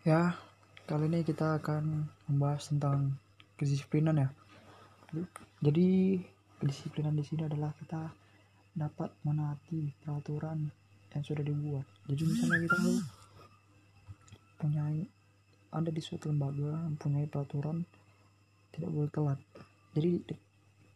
[0.00, 0.32] Ya,
[0.88, 3.20] kali ini kita akan membahas tentang
[3.60, 4.32] kedisiplinan ya.
[5.60, 6.16] Jadi
[6.56, 8.08] kedisiplinan di sini adalah kita
[8.72, 10.72] dapat menaati peraturan
[11.12, 11.84] yang sudah dibuat.
[12.08, 12.80] Jadi misalnya kita
[14.56, 14.88] punya
[15.68, 17.84] ada di suatu lembaga mempunyai peraturan
[18.72, 19.40] tidak boleh telat.
[19.92, 20.10] Jadi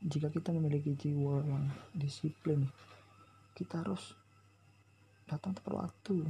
[0.00, 2.73] jika kita memiliki jiwa yang disiplin,
[3.52, 4.16] kita harus
[5.29, 6.25] datang tepat waktu.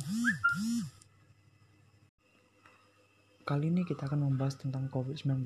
[3.45, 5.45] Kali ini kita akan membahas tentang COVID-19.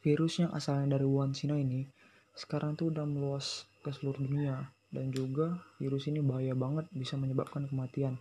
[0.00, 1.84] Virus yang asalnya dari Wuhan, China ini
[2.32, 7.68] sekarang tuh udah meluas ke seluruh dunia dan juga virus ini bahaya banget bisa menyebabkan
[7.68, 8.16] kematian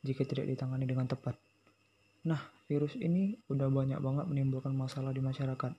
[0.00, 1.36] jika tidak ditangani dengan tepat.
[2.24, 5.76] Nah, virus ini udah banyak banget menimbulkan masalah di masyarakat.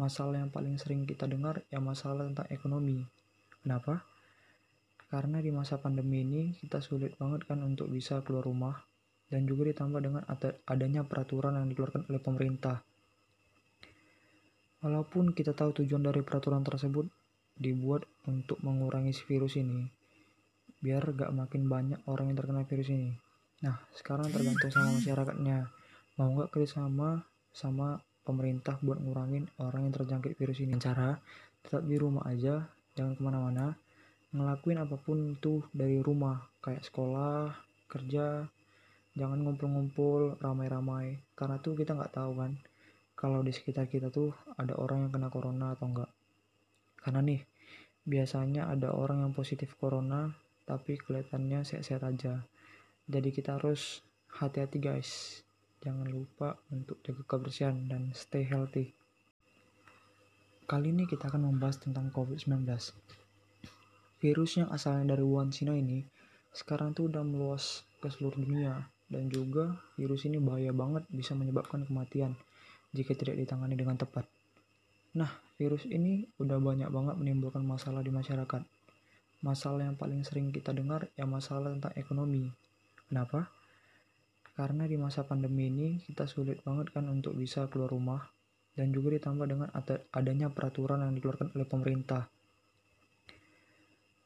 [0.00, 3.04] Masalah yang paling sering kita dengar ya masalah tentang ekonomi.
[3.60, 4.08] Kenapa?
[5.12, 8.88] Karena di masa pandemi ini kita sulit banget kan untuk bisa keluar rumah
[9.30, 10.22] dan juga ditambah dengan
[10.66, 12.82] adanya peraturan yang dikeluarkan oleh pemerintah.
[14.82, 17.06] Walaupun kita tahu tujuan dari peraturan tersebut
[17.54, 19.86] dibuat untuk mengurangi virus ini,
[20.82, 23.12] biar gak makin banyak orang yang terkena virus ini.
[23.60, 25.68] Nah, sekarang tergantung sama masyarakatnya.
[26.16, 30.80] Mau gak kerjasama sama pemerintah buat ngurangin orang yang terjangkit virus ini.
[30.80, 31.20] Cara
[31.60, 32.64] tetap di rumah aja,
[32.96, 33.76] jangan ke mana-mana.
[34.32, 37.52] Ngelakuin apa pun itu dari rumah, kayak sekolah,
[37.90, 38.48] kerja,
[39.16, 41.18] jangan ngumpul-ngumpul ramai-ramai.
[41.34, 42.52] Karena tuh kita nggak tahu kan
[43.20, 46.08] kalau di sekitar kita tuh ada orang yang kena corona atau enggak
[47.04, 47.40] karena nih
[48.08, 50.32] biasanya ada orang yang positif corona
[50.64, 52.40] tapi kelihatannya sehat-sehat aja.
[53.10, 54.00] Jadi kita harus
[54.40, 55.42] hati-hati guys.
[55.84, 58.92] Jangan lupa untuk jaga kebersihan dan stay healthy.
[60.64, 62.68] Kali ini kita akan membahas tentang covid-19
[64.20, 66.04] virus yang asalnya dari Wuhan China ini
[66.52, 71.82] sekarang tuh udah meluas ke seluruh dunia dan juga virus ini bahaya banget bisa menyebabkan
[71.82, 72.38] kematian
[72.94, 74.24] jika tidak ditangani dengan tepat.
[75.18, 78.62] Nah, virus ini udah banyak banget menimbulkan masalah di masyarakat.
[79.42, 82.46] Masalah yang paling sering kita dengar ya masalah tentang ekonomi.
[83.10, 83.50] Kenapa?
[84.54, 88.22] Karena di masa pandemi ini kita sulit banget kan untuk bisa keluar rumah
[88.78, 89.68] dan juga ditambah dengan
[90.14, 92.30] adanya peraturan yang dikeluarkan oleh pemerintah.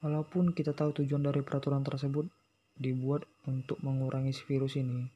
[0.05, 2.29] Walaupun kita tahu tujuan dari peraturan tersebut
[2.75, 5.07] dibuat untuk mengurangi virus ini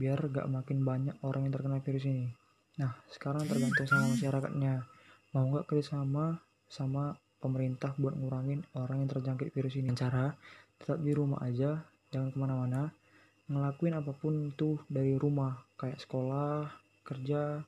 [0.00, 2.32] biar gak makin banyak orang yang terkena virus ini.
[2.80, 4.88] Nah sekarang tergantung sama masyarakatnya.
[5.36, 6.40] Mau gak kerjasama
[6.72, 9.92] sama pemerintah buat ngurangin orang yang terjangkit virus ini.
[9.92, 10.32] Cara
[10.80, 12.96] tetap di rumah aja jangan ke mana-mana.
[13.52, 16.72] Ngelakuin apa pun itu dari rumah kayak sekolah
[17.04, 17.60] kerja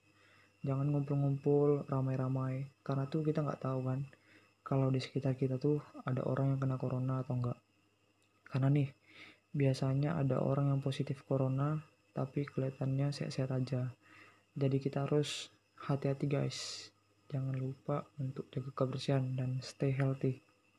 [0.64, 2.64] jangan ngumpul-ngumpul ramai-ramai.
[2.80, 4.08] Karena tuh kita nggak tahu kan
[4.64, 7.60] kalau di sekitar kita tuh ada orang yang kena corona atau enggak
[8.52, 8.92] karena nih,
[9.56, 11.80] biasanya ada orang yang positif corona
[12.12, 13.88] tapi kelihatannya sehat-sehat aja.
[14.52, 15.48] Jadi kita harus
[15.88, 16.92] hati-hati guys.
[17.32, 20.44] Jangan lupa untuk jaga kebersihan dan stay healthy.